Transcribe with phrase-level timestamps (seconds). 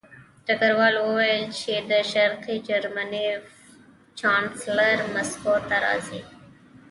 [0.45, 3.27] ډګروال وویل چې د شرقي جرمني
[4.19, 6.21] چانسلر مسکو ته راځي